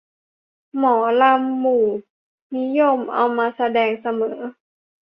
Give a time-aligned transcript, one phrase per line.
[0.77, 1.85] หมอลำหมู่
[2.55, 4.39] นิยมเอามาแสดงเสมอ